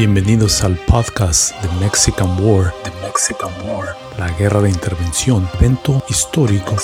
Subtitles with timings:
[0.00, 6.74] Bienvenidos al podcast The Mexican War, The Mexican War, la guerra de intervención, evento histórico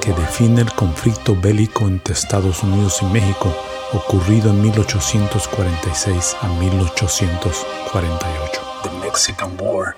[0.00, 3.54] que define el conflicto bélico entre Estados Unidos y México
[3.92, 8.60] ocurrido en 1846 a 1848.
[8.82, 9.94] The Mexican War.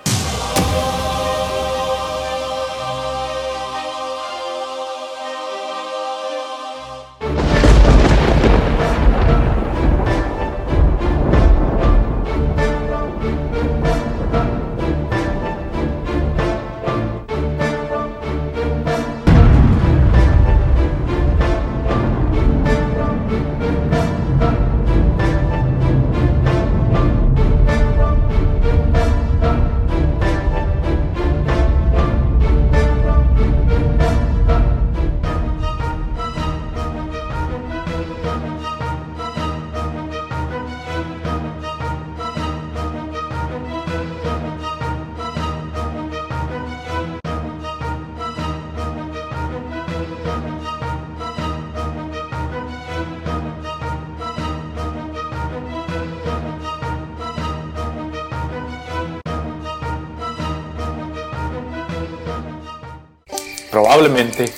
[64.17, 64.51] Probablemente,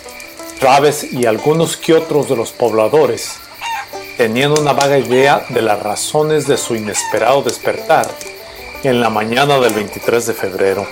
[0.57, 3.35] Traves y algunos que otros de los pobladores
[4.15, 8.07] tenían una vaga idea de las razones de su inesperado despertar
[8.83, 10.87] en la mañana del 23 de febrero.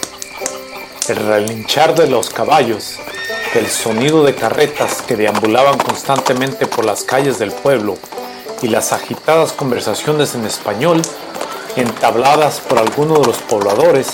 [1.08, 2.98] El relinchar de los caballos,
[3.56, 7.98] el sonido de carretas que deambulaban constantemente por las calles del pueblo
[8.62, 11.02] y las agitadas conversaciones en español
[11.78, 14.10] entabladas por algunos de los pobladores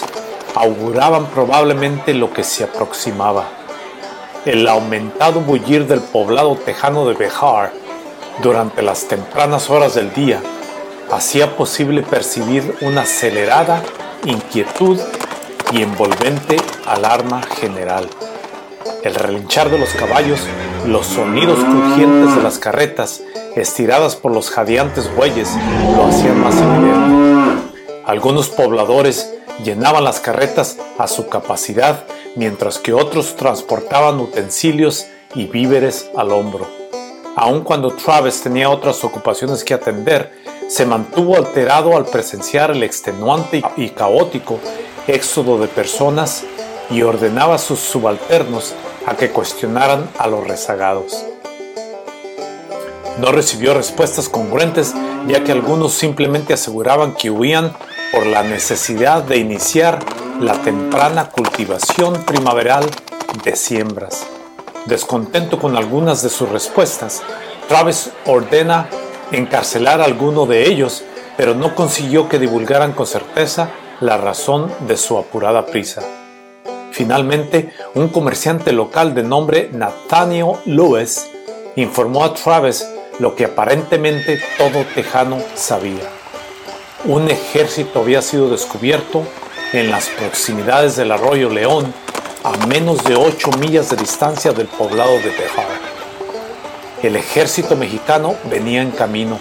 [0.54, 3.63] auguraban probablemente lo que se aproximaba
[4.46, 7.72] el aumentado bullir del poblado tejano de Bejar
[8.42, 10.42] durante las tempranas horas del día
[11.12, 13.82] hacía posible percibir una acelerada
[14.26, 15.00] inquietud
[15.72, 18.10] y envolvente alarma general.
[19.04, 20.42] El relinchar de los caballos,
[20.86, 23.22] los sonidos crujientes de las carretas
[23.56, 25.50] estiradas por los jadeantes bueyes
[25.96, 27.72] lo hacían más evidente.
[28.06, 29.34] Algunos pobladores
[29.64, 32.06] llenaban las carretas a su capacidad
[32.36, 36.68] mientras que otros transportaban utensilios y víveres al hombro.
[37.36, 40.32] Aun cuando Travis tenía otras ocupaciones que atender,
[40.68, 44.60] se mantuvo alterado al presenciar el extenuante y caótico
[45.08, 46.44] éxodo de personas
[46.90, 48.74] y ordenaba a sus subalternos
[49.06, 51.26] a que cuestionaran a los rezagados.
[53.20, 54.94] No recibió respuestas congruentes
[55.28, 57.74] ya que algunos simplemente aseguraban que huían
[58.12, 60.00] por la necesidad de iniciar
[60.40, 62.90] la temprana cultivación primaveral
[63.44, 64.26] de siembras.
[64.86, 67.22] Descontento con algunas de sus respuestas,
[67.68, 68.90] Travis ordena
[69.32, 71.04] encarcelar a alguno de ellos,
[71.38, 73.70] pero no consiguió que divulgaran con certeza
[74.02, 76.02] la razón de su apurada prisa.
[76.92, 81.28] Finalmente, un comerciante local de nombre Nathaniel Lewis
[81.76, 82.88] informó a Travis
[83.20, 86.10] lo que aparentemente todo tejano sabía.
[87.06, 89.24] Un ejército había sido descubierto
[89.74, 91.92] en las proximidades del arroyo León,
[92.44, 95.66] a menos de 8 millas de distancia del poblado de Tejar.
[97.02, 99.40] El ejército mexicano venía en camino.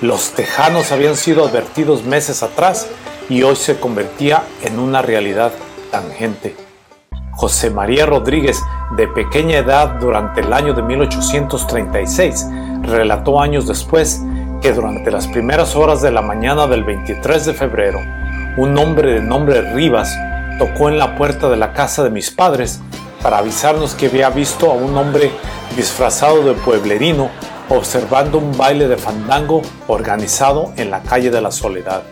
[0.00, 2.86] Los tejanos habían sido advertidos meses atrás
[3.28, 5.52] y hoy se convertía en una realidad
[5.90, 6.54] tangente.
[7.32, 8.62] José María Rodríguez,
[8.96, 12.46] de pequeña edad durante el año de 1836,
[12.82, 14.22] relató años después
[14.62, 17.98] que durante las primeras horas de la mañana del 23 de febrero,
[18.56, 20.16] un hombre de nombre Rivas
[20.58, 22.80] tocó en la puerta de la casa de mis padres
[23.22, 25.30] para avisarnos que había visto a un hombre
[25.76, 27.28] disfrazado de pueblerino
[27.68, 32.02] observando un baile de fandango organizado en la calle de la Soledad.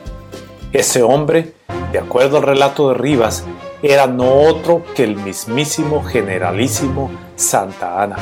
[0.73, 1.55] Ese hombre,
[1.93, 3.45] de acuerdo al relato de Rivas,
[3.83, 8.17] era no otro que el mismísimo generalísimo Santa Ana.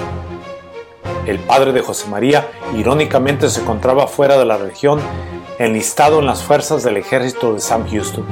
[1.27, 2.47] El padre de José María
[2.77, 5.01] irónicamente se encontraba fuera de la región
[5.65, 8.25] enlistado en las fuerzas del ejército de Sam Houston.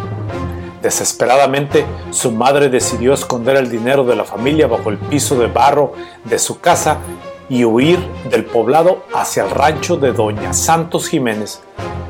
[0.82, 5.92] Desesperadamente, su madre decidió esconder el dinero de la familia bajo el piso de barro
[6.24, 6.98] de su casa
[7.48, 8.00] y huir
[8.30, 11.60] del poblado hacia el rancho de Doña Santos Jiménez,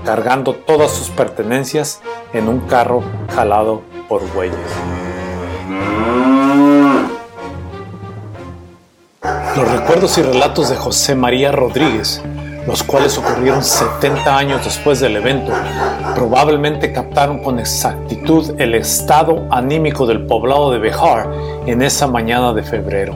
[0.04, 2.00] cargando todas sus pertenencias
[2.32, 3.02] en un carro
[3.34, 4.56] jalado por bueyes.
[9.56, 12.22] Los recuerdos y relatos de José María Rodríguez
[12.66, 15.52] los cuales ocurrieron 70 años después del evento,
[16.14, 21.30] probablemente captaron con exactitud el estado anímico del poblado de Bejar
[21.66, 23.14] en esa mañana de febrero.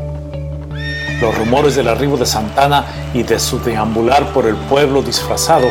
[1.20, 5.69] Los rumores del arribo de Santana y de su deambular por el pueblo disfrazado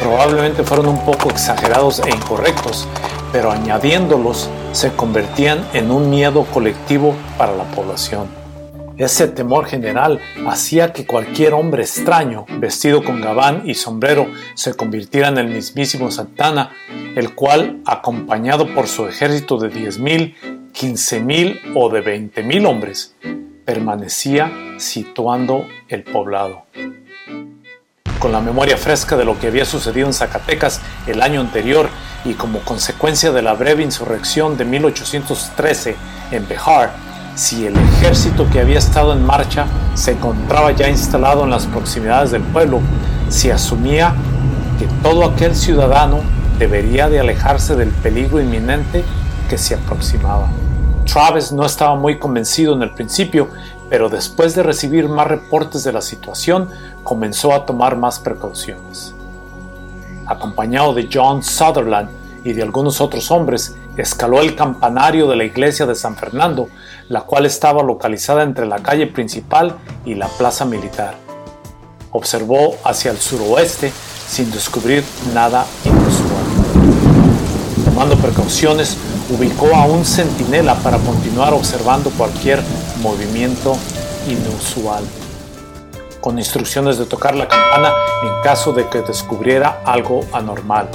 [0.00, 2.86] probablemente fueron un poco exagerados e incorrectos,
[3.32, 8.41] pero añadiéndolos se convertían en un miedo colectivo para la población.
[8.98, 15.28] Ese temor general hacía que cualquier hombre extraño, vestido con gabán y sombrero, se convirtiera
[15.28, 16.70] en el mismísimo Santana,
[17.16, 20.34] el cual, acompañado por su ejército de 10.000,
[20.72, 23.14] 15.000 o de 20.000 hombres,
[23.64, 26.64] permanecía situando el poblado.
[28.18, 31.88] Con la memoria fresca de lo que había sucedido en Zacatecas el año anterior
[32.24, 35.96] y como consecuencia de la breve insurrección de 1813
[36.30, 41.50] en Bejar, si el ejército que había estado en marcha se encontraba ya instalado en
[41.50, 42.80] las proximidades del pueblo,
[43.28, 44.14] se asumía
[44.78, 46.20] que todo aquel ciudadano
[46.58, 49.04] debería de alejarse del peligro inminente
[49.48, 50.48] que se aproximaba.
[51.04, 53.48] Travis no estaba muy convencido en el principio,
[53.88, 56.68] pero después de recibir más reportes de la situación,
[57.02, 59.14] comenzó a tomar más precauciones.
[60.26, 62.08] Acompañado de John Sutherland
[62.44, 66.68] y de algunos otros hombres, escaló el campanario de la iglesia de San Fernando,
[67.08, 71.14] la cual estaba localizada entre la calle principal y la plaza militar.
[72.10, 73.92] Observó hacia el suroeste
[74.26, 75.04] sin descubrir
[75.34, 76.44] nada inusual.
[77.84, 78.96] Tomando precauciones,
[79.30, 82.62] ubicó a un centinela para continuar observando cualquier
[83.02, 83.76] movimiento
[84.28, 85.04] inusual,
[86.20, 87.92] con instrucciones de tocar la campana
[88.22, 90.88] en caso de que descubriera algo anormal,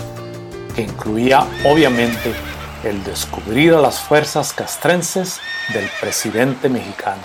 [0.76, 2.34] que incluía obviamente
[2.84, 5.40] el descubrir a las fuerzas castrenses
[5.74, 7.24] del presidente mexicano.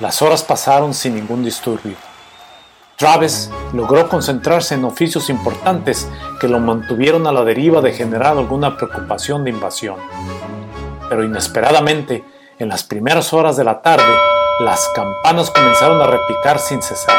[0.00, 1.96] Las horas pasaron sin ningún disturbio.
[2.96, 6.08] Travis logró concentrarse en oficios importantes
[6.40, 9.96] que lo mantuvieron a la deriva de generar alguna preocupación de invasión.
[11.08, 12.24] Pero inesperadamente,
[12.58, 14.18] en las primeras horas de la tarde,
[14.60, 17.16] las campanas comenzaron a repicar sin cesar.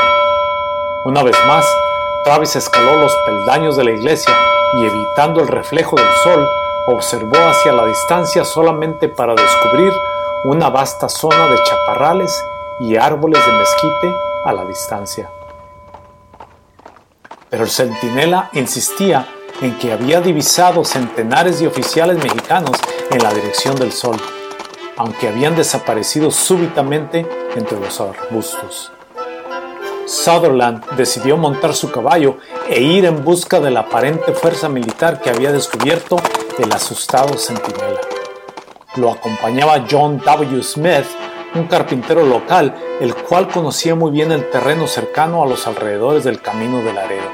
[1.05, 1.65] Una vez más,
[2.23, 4.35] Travis escaló los peldaños de la iglesia
[4.73, 6.47] y evitando el reflejo del sol,
[6.87, 9.93] observó hacia la distancia solamente para descubrir
[10.43, 12.43] una vasta zona de chaparrales
[12.79, 14.15] y árboles de mezquite
[14.45, 15.29] a la distancia.
[17.49, 19.27] Pero el centinela insistía
[19.61, 22.77] en que había divisado centenares de oficiales mexicanos
[23.09, 24.17] en la dirección del sol,
[24.97, 28.91] aunque habían desaparecido súbitamente entre los arbustos.
[30.07, 32.37] Sutherland decidió montar su caballo
[32.69, 36.15] e ir en busca de la aparente fuerza militar que había descubierto
[36.57, 37.99] el asustado centinela.
[38.95, 40.63] Lo acompañaba John W.
[40.63, 41.05] Smith,
[41.55, 46.41] un carpintero local, el cual conocía muy bien el terreno cercano a los alrededores del
[46.41, 47.29] camino del Laredo.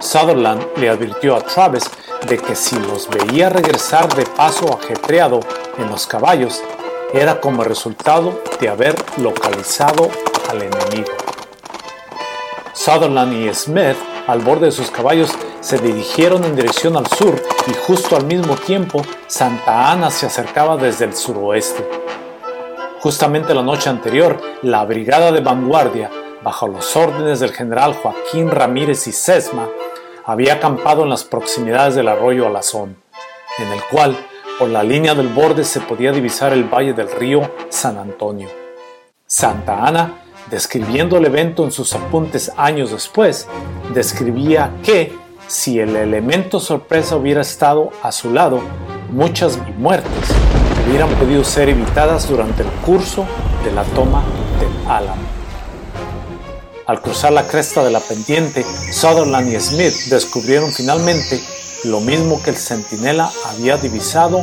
[0.00, 1.84] Sutherland le advirtió a Travis
[2.26, 5.40] de que si los veía regresar de paso ajetreado
[5.76, 6.62] en los caballos,
[7.12, 10.10] era como resultado de haber localizado
[10.48, 11.17] al enemigo.
[12.78, 13.96] Sutherland y Smith,
[14.28, 17.34] al borde de sus caballos, se dirigieron en dirección al sur
[17.66, 21.84] y justo al mismo tiempo Santa Ana se acercaba desde el suroeste.
[23.00, 26.08] Justamente la noche anterior, la brigada de vanguardia,
[26.44, 29.68] bajo los órdenes del general Joaquín Ramírez y Sesma,
[30.24, 32.96] había acampado en las proximidades del arroyo Alazón,
[33.58, 34.16] en el cual
[34.56, 37.40] por la línea del borde se podía divisar el valle del río
[37.70, 38.48] San Antonio.
[39.26, 43.46] Santa Ana describiendo el evento en sus apuntes años después,
[43.94, 45.16] describía que
[45.46, 48.60] si el elemento sorpresa hubiera estado a su lado,
[49.10, 50.28] muchas muertes
[50.86, 53.26] hubieran podido ser evitadas durante el curso
[53.64, 54.22] de la toma
[54.60, 55.22] del Álamo.
[56.86, 61.40] Al cruzar la cresta de la pendiente, Sutherland y Smith descubrieron finalmente
[61.84, 64.40] lo mismo que el centinela había divisado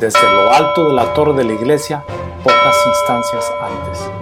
[0.00, 2.04] desde lo alto de la torre de la iglesia
[2.42, 4.13] pocas instancias antes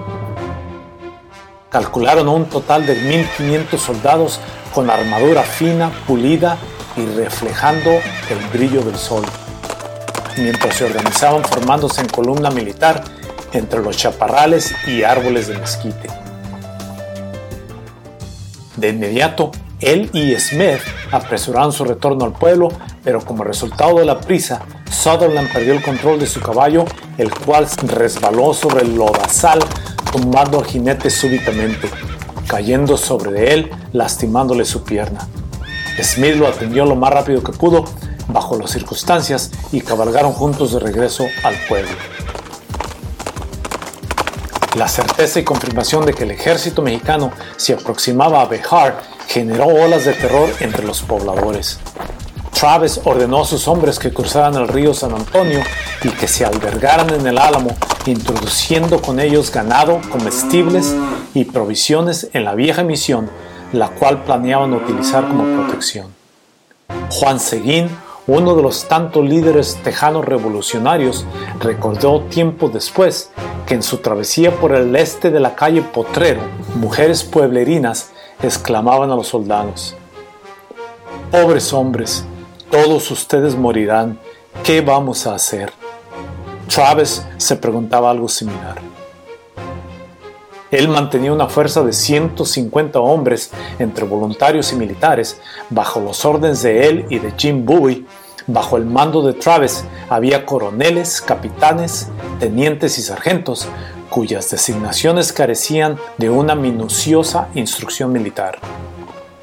[1.73, 4.41] calcularon un total de 1.500 soldados
[4.75, 6.59] con armadura fina, pulida
[6.97, 9.25] y reflejando el brillo del sol,
[10.37, 13.03] mientras se organizaban formándose en columna militar
[13.53, 16.09] entre los chaparrales y árboles de mezquite.
[18.77, 19.51] De inmediato,
[19.81, 22.69] él y Smith apresuraron su retorno al pueblo,
[23.03, 26.85] pero como resultado de la prisa, Sutherland perdió el control de su caballo,
[27.19, 29.61] el cual resbaló sobre el lodazal
[30.11, 31.89] tumbando al jinete súbitamente,
[32.47, 35.29] cayendo sobre él, lastimándole su pierna.
[36.03, 37.85] Smith lo atendió lo más rápido que pudo,
[38.29, 41.93] bajo las circunstancias, y cabalgaron juntos de regreso al pueblo.
[44.77, 50.07] La certeza y confirmación de que el ejército mexicano se aproximaba a Bejar generó olas
[50.07, 51.79] de terror entre los pobladores.
[52.59, 55.61] Travis ordenó a sus hombres que cruzaran el río San Antonio
[56.03, 57.77] y que se albergaran en el Álamo,
[58.11, 60.95] introduciendo con ellos ganado, comestibles
[61.35, 63.31] y provisiones en la vieja misión
[63.73, 66.15] la cual planeaban utilizar como protección.
[67.11, 67.89] Juan Seguín,
[68.27, 71.25] uno de los tantos líderes tejanos revolucionarios,
[71.59, 73.31] recordó tiempo después
[73.67, 76.43] que en su travesía por el este de la calle Potrero,
[76.77, 78.11] mujeres pueblerinas
[78.43, 79.97] exclamaban a los soldados,
[81.31, 82.27] Pobres hombres,
[82.71, 84.19] todos ustedes morirán,
[84.65, 85.73] ¿qué vamos a hacer?
[86.73, 88.77] Travis se preguntaba algo similar.
[90.71, 95.39] Él mantenía una fuerza de 150 hombres entre voluntarios y militares
[95.69, 98.07] bajo los órdenes de él y de Jim Bowie.
[98.47, 102.09] Bajo el mando de Travis había coroneles, capitanes,
[102.41, 103.69] tenientes y sargentos
[104.09, 108.59] cuyas designaciones carecían de una minuciosa instrucción militar.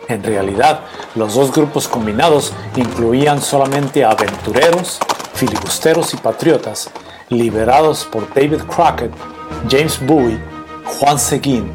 [0.07, 0.79] En realidad,
[1.13, 4.97] los dos grupos combinados incluían solamente aventureros,
[5.35, 6.89] filibusteros y patriotas,
[7.29, 9.11] liberados por David Crockett,
[9.69, 10.39] James Bowie
[10.97, 11.71] Juan Seguin,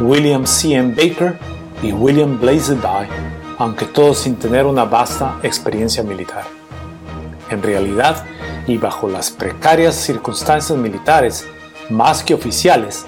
[0.00, 0.74] William C.
[0.74, 0.94] M.
[0.94, 1.38] Baker
[1.82, 3.06] y William Blaisdell,
[3.58, 6.44] aunque todos sin tener una vasta experiencia militar.
[7.50, 8.24] En realidad,
[8.66, 11.46] y bajo las precarias circunstancias militares,
[11.90, 13.04] más que oficiales,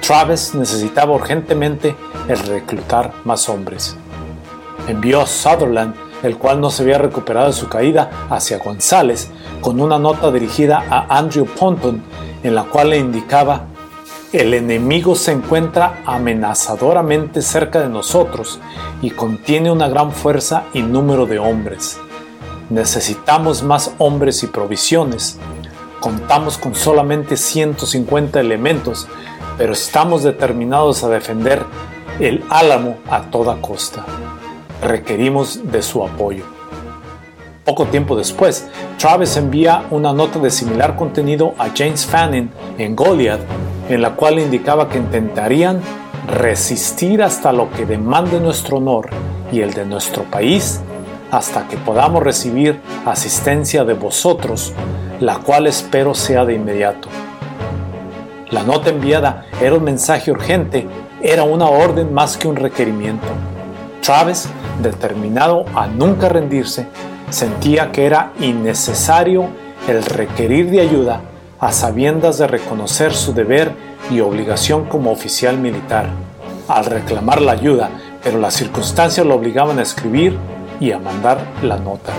[0.00, 1.94] Travis necesitaba urgentemente
[2.28, 3.96] el reclutar más hombres.
[4.88, 9.80] Envió a Sutherland, el cual no se había recuperado de su caída, hacia González, con
[9.80, 12.02] una nota dirigida a Andrew Ponton,
[12.42, 13.66] en la cual le indicaba
[14.32, 18.58] el enemigo se encuentra amenazadoramente cerca de nosotros
[19.00, 21.98] y contiene una gran fuerza y número de hombres.
[22.68, 25.38] Necesitamos más hombres y provisiones.
[26.00, 29.08] Contamos con solamente 150 elementos,
[29.56, 31.64] pero estamos determinados a defender
[32.20, 34.04] el álamo a toda costa.
[34.82, 36.44] Requerimos de su apoyo.
[37.64, 38.66] Poco tiempo después,
[38.98, 43.40] Travis envía una nota de similar contenido a James Fanning en Goliath
[43.88, 45.80] en la cual indicaba que intentarían
[46.26, 49.08] resistir hasta lo que demande nuestro honor
[49.50, 50.80] y el de nuestro país,
[51.30, 54.72] hasta que podamos recibir asistencia de vosotros,
[55.20, 57.08] la cual espero sea de inmediato.
[58.50, 60.86] La nota enviada era un mensaje urgente,
[61.22, 63.26] era una orden más que un requerimiento.
[64.00, 64.48] Travis,
[64.82, 66.86] determinado a nunca rendirse,
[67.30, 69.48] sentía que era innecesario
[69.88, 71.20] el requerir de ayuda
[71.60, 73.72] a sabiendas de reconocer su deber
[74.10, 76.08] y obligación como oficial militar,
[76.68, 77.90] al reclamar la ayuda,
[78.22, 80.38] pero las circunstancias lo obligaban a escribir
[80.80, 82.12] y a mandar la nota.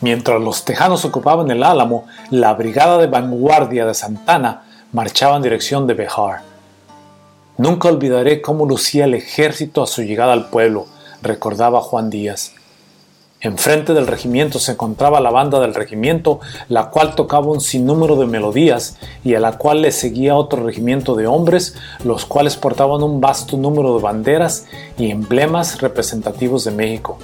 [0.00, 5.86] Mientras los tejanos ocupaban el Álamo, la brigada de vanguardia de Santana marchaba en dirección
[5.86, 6.51] de Bejar.
[7.58, 10.86] Nunca olvidaré cómo lucía el ejército a su llegada al pueblo,
[11.20, 12.52] recordaba Juan Díaz.
[13.42, 18.26] Enfrente del regimiento se encontraba la banda del regimiento, la cual tocaba un sinnúmero de
[18.26, 23.20] melodías y a la cual le seguía otro regimiento de hombres, los cuales portaban un
[23.20, 24.66] vasto número de banderas
[24.96, 27.18] y emblemas representativos de México,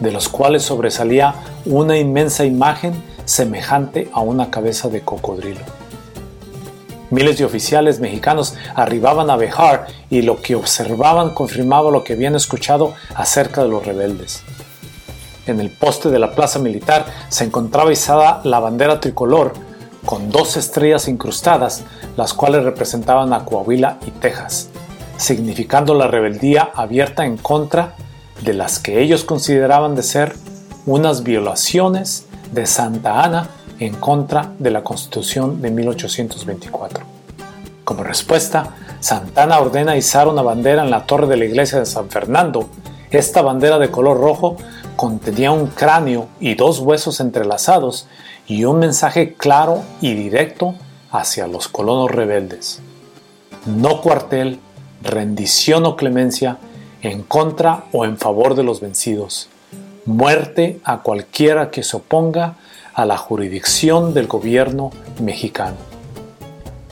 [0.00, 1.34] de los cuales sobresalía
[1.66, 2.94] una inmensa imagen
[3.26, 5.77] semejante a una cabeza de cocodrilo.
[7.10, 12.34] Miles de oficiales mexicanos arribaban a Bejar y lo que observaban confirmaba lo que habían
[12.34, 14.42] escuchado acerca de los rebeldes.
[15.46, 19.54] En el poste de la plaza militar se encontraba izada la bandera tricolor
[20.04, 21.84] con dos estrellas incrustadas,
[22.16, 24.68] las cuales representaban a Coahuila y Texas,
[25.16, 27.94] significando la rebeldía abierta en contra
[28.42, 30.34] de las que ellos consideraban de ser
[30.84, 33.48] unas violaciones de Santa Ana
[33.78, 37.04] en contra de la Constitución de 1824.
[37.84, 42.10] Como respuesta, Santana ordena izar una bandera en la torre de la iglesia de San
[42.10, 42.68] Fernando.
[43.10, 44.56] Esta bandera de color rojo
[44.96, 48.06] contenía un cráneo y dos huesos entrelazados
[48.46, 50.74] y un mensaje claro y directo
[51.10, 52.80] hacia los colonos rebeldes.
[53.64, 54.60] No cuartel,
[55.02, 56.58] rendición o clemencia
[57.02, 59.48] en contra o en favor de los vencidos.
[60.04, 62.56] Muerte a cualquiera que se oponga
[62.98, 64.90] a la jurisdicción del gobierno
[65.20, 65.76] mexicano.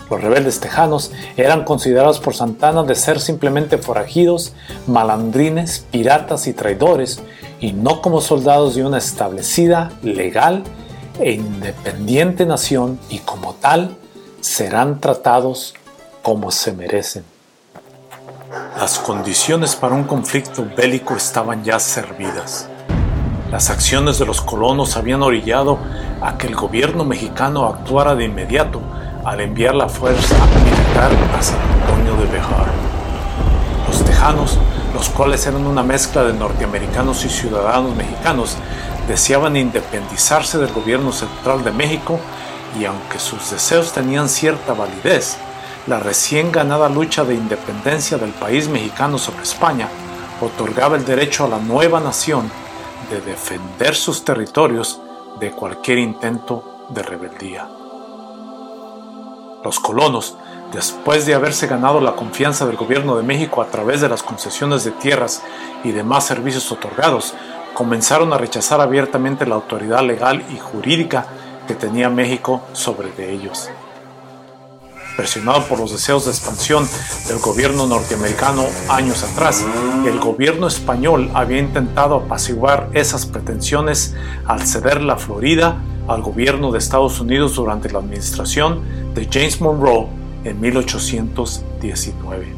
[0.08, 4.52] Los rebeldes tejanos eran considerados por Santana de ser simplemente forajidos,
[4.86, 7.20] malandrines, piratas y traidores,
[7.58, 10.62] y no como soldados de una establecida, legal
[11.18, 13.96] e independiente nación y como tal
[14.40, 15.74] serán tratados
[16.22, 17.24] como se merecen.
[18.78, 22.68] Las condiciones para un conflicto bélico estaban ya servidas.
[23.50, 25.78] Las acciones de los colonos habían orillado
[26.20, 28.80] a que el gobierno mexicano actuara de inmediato
[29.24, 30.34] al enviar la fuerza
[30.64, 32.66] militar a San Antonio de Bejar.
[33.88, 34.58] Los tejanos
[34.96, 38.56] los cuales eran una mezcla de norteamericanos y ciudadanos mexicanos,
[39.06, 42.18] deseaban independizarse del gobierno central de México
[42.80, 45.36] y aunque sus deseos tenían cierta validez,
[45.86, 49.88] la recién ganada lucha de independencia del país mexicano sobre España
[50.40, 52.50] otorgaba el derecho a la nueva nación
[53.10, 55.00] de defender sus territorios
[55.40, 57.68] de cualquier intento de rebeldía.
[59.64, 60.36] Los colonos,
[60.72, 64.84] después de haberse ganado la confianza del gobierno de México a través de las concesiones
[64.84, 65.42] de tierras
[65.84, 67.34] y demás servicios otorgados,
[67.74, 71.26] comenzaron a rechazar abiertamente la autoridad legal y jurídica
[71.66, 73.68] que tenía México sobre de ellos.
[75.16, 76.86] Presionado por los deseos de expansión
[77.26, 79.64] del gobierno norteamericano años atrás,
[80.04, 86.78] el gobierno español había intentado apaciguar esas pretensiones al ceder la Florida al gobierno de
[86.78, 88.82] Estados Unidos durante la administración
[89.14, 90.06] de James Monroe
[90.44, 92.54] en 1819.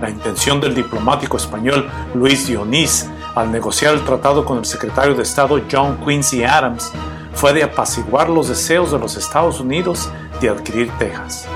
[0.00, 5.22] La intención del diplomático español Luis Dionís al negociar el tratado con el secretario de
[5.22, 6.90] Estado John Quincy Adams
[7.32, 10.10] fue de apaciguar los deseos de los Estados Unidos
[10.40, 11.46] de adquirir Texas.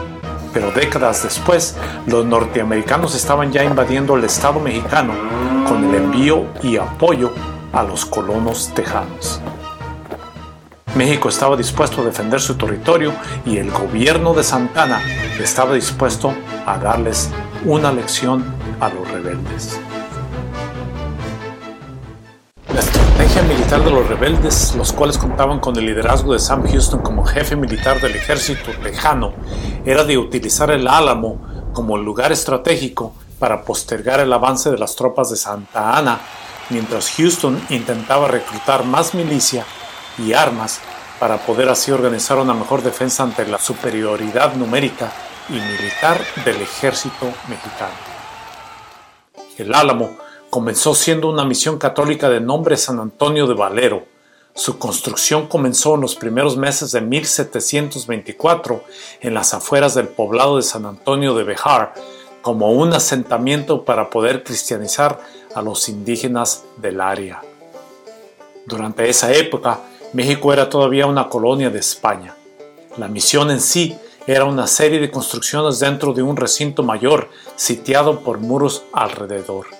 [0.53, 5.15] Pero décadas después, los norteamericanos estaban ya invadiendo el Estado mexicano
[5.69, 7.33] con el envío y apoyo
[7.73, 9.41] a los colonos tejanos.
[10.97, 13.13] México estaba dispuesto a defender su territorio
[13.47, 15.01] y el gobierno de Santana
[15.41, 16.35] estaba dispuesto
[16.67, 17.31] a darles
[17.65, 18.45] una lección
[18.81, 19.81] a los rebeldes.
[23.50, 27.57] Militar de los rebeldes, los cuales contaban con el liderazgo de Sam Houston como jefe
[27.57, 29.33] militar del ejército lejano,
[29.85, 31.41] era de utilizar el Álamo
[31.73, 36.21] como lugar estratégico para postergar el avance de las tropas de Santa Ana,
[36.69, 39.65] mientras Houston intentaba reclutar más milicia
[40.19, 40.81] y armas
[41.19, 45.12] para poder así organizar una mejor defensa ante la superioridad numérica
[45.49, 47.95] y militar del ejército mexicano.
[49.59, 50.17] El Álamo
[50.50, 54.04] comenzó siendo una misión católica de nombre San Antonio de Valero.
[54.52, 58.85] Su construcción comenzó en los primeros meses de 1724
[59.21, 61.95] en las afueras del poblado de San Antonio de Bejar
[62.42, 65.21] como un asentamiento para poder cristianizar
[65.54, 67.42] a los indígenas del área.
[68.66, 69.80] Durante esa época,
[70.14, 72.35] México era todavía una colonia de España.
[72.96, 73.96] La misión en sí
[74.27, 79.80] era una serie de construcciones dentro de un recinto mayor sitiado por muros alrededor.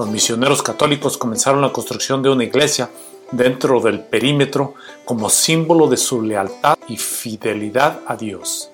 [0.00, 2.88] Los misioneros católicos comenzaron la construcción de una iglesia
[3.32, 4.72] dentro del perímetro
[5.04, 8.70] como símbolo de su lealtad y fidelidad a Dios.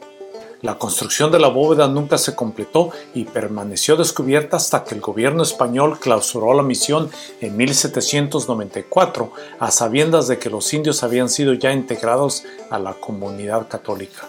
[0.63, 5.43] La construcción de la bóveda nunca se completó y permaneció descubierta hasta que el gobierno
[5.43, 7.11] español clausuró la misión
[7.41, 13.67] en 1794 a sabiendas de que los indios habían sido ya integrados a la comunidad
[13.67, 14.29] católica.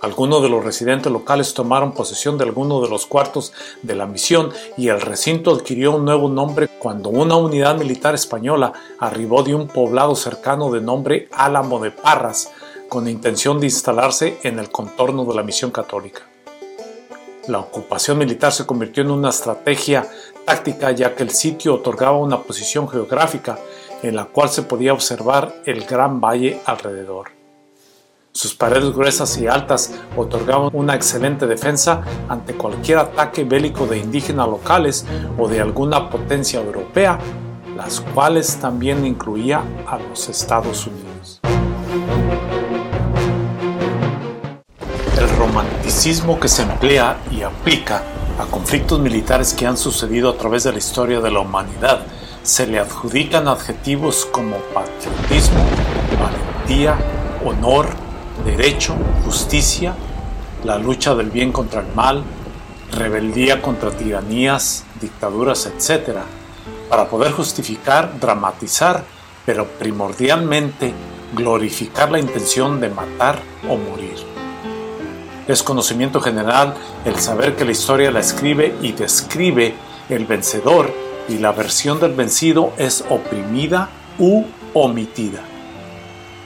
[0.00, 4.52] Algunos de los residentes locales tomaron posesión de algunos de los cuartos de la misión
[4.76, 9.68] y el recinto adquirió un nuevo nombre cuando una unidad militar española arribó de un
[9.68, 12.52] poblado cercano de nombre Álamo de Parras
[12.90, 16.22] con intención de instalarse en el contorno de la misión católica.
[17.48, 20.06] La ocupación militar se convirtió en una estrategia
[20.44, 23.58] táctica ya que el sitio otorgaba una posición geográfica
[24.02, 27.35] en la cual se podía observar el gran valle alrededor.
[28.36, 34.46] Sus paredes gruesas y altas otorgaban una excelente defensa ante cualquier ataque bélico de indígenas
[34.46, 35.06] locales
[35.38, 37.18] o de alguna potencia europea,
[37.74, 41.40] las cuales también incluía a los Estados Unidos.
[45.18, 48.02] El romanticismo que se emplea y aplica
[48.38, 52.00] a conflictos militares que han sucedido a través de la historia de la humanidad
[52.42, 55.64] se le adjudican adjetivos como patriotismo,
[56.20, 56.98] valentía,
[57.42, 58.05] honor,
[58.46, 59.94] derecho, justicia,
[60.62, 62.22] la lucha del bien contra el mal,
[62.92, 66.20] rebeldía contra tiranías, dictaduras, etc.,
[66.88, 69.04] para poder justificar, dramatizar,
[69.44, 70.94] pero primordialmente
[71.34, 74.14] glorificar la intención de matar o morir.
[75.48, 79.74] Es conocimiento general el saber que la historia la escribe y describe
[80.08, 80.92] el vencedor
[81.28, 83.88] y la versión del vencido es oprimida
[84.20, 85.55] u omitida.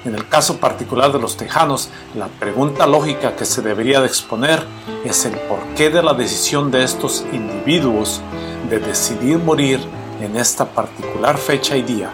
[0.02, 4.64] En el caso particular de los tejanos, la pregunta lógica que se debería de exponer
[5.04, 8.22] es el porqué de la decisión de estos individuos
[8.70, 9.78] de decidir morir
[10.22, 12.12] en esta particular fecha y día,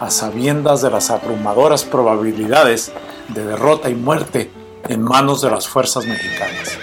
[0.00, 2.90] a sabiendas de las abrumadoras probabilidades
[3.28, 4.50] de derrota y muerte
[4.88, 6.76] en manos de las fuerzas mexicanas.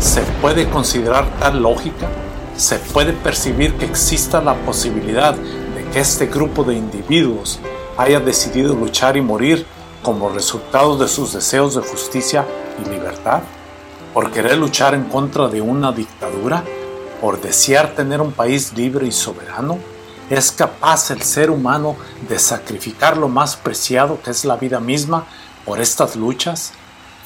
[0.00, 2.08] ¿Se puede considerar tal lógica?
[2.58, 7.58] ¿Se puede percibir que exista la posibilidad de que este grupo de individuos
[7.96, 9.66] haya decidido luchar y morir
[10.02, 12.46] como resultado de sus deseos de justicia
[12.84, 13.42] y libertad?
[14.12, 16.62] ¿Por querer luchar en contra de una dictadura?
[17.20, 19.78] ¿Por desear tener un país libre y soberano?
[20.30, 21.96] ¿Es capaz el ser humano
[22.28, 25.26] de sacrificar lo más preciado que es la vida misma
[25.64, 26.72] por estas luchas?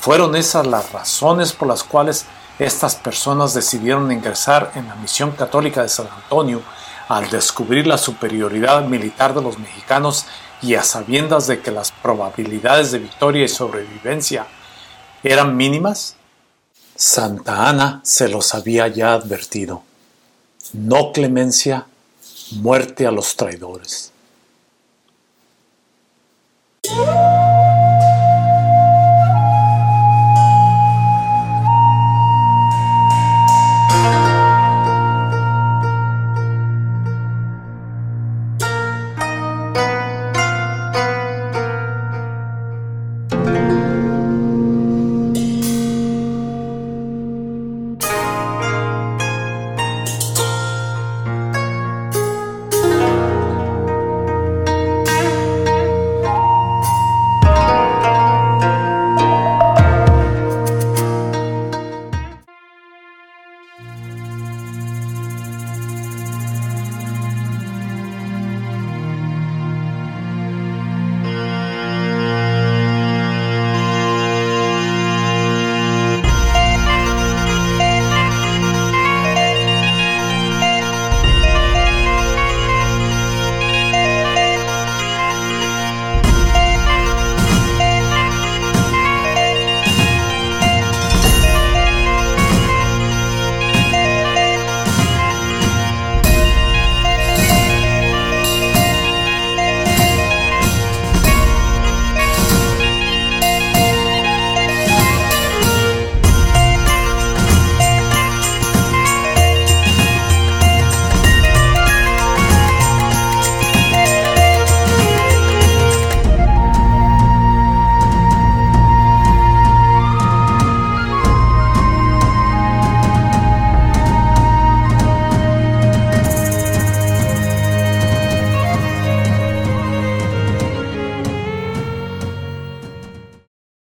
[0.01, 2.27] ¿Fueron esas las razones por las cuales
[2.59, 6.63] estas personas decidieron ingresar en la misión católica de San Antonio
[7.09, 10.27] al descubrir la superioridad militar de los mexicanos
[10.61, 14.47] y a sabiendas de que las probabilidades de victoria y sobrevivencia
[15.23, 16.17] eran mínimas?
[16.95, 19.83] Santa Ana se los había ya advertido.
[20.73, 21.87] No clemencia,
[22.53, 24.13] muerte a los traidores.